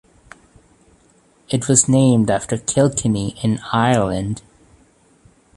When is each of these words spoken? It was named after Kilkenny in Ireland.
It 1.51 1.67
was 1.67 1.87
named 1.87 2.31
after 2.31 2.57
Kilkenny 2.57 3.37
in 3.43 3.59
Ireland. 3.71 4.41